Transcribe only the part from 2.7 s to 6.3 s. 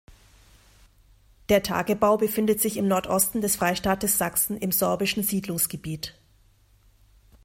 im Nordosten des Freistaates Sachsen im sorbischen Siedlungsgebiet.